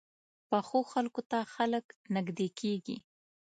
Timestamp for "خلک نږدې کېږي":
1.53-2.97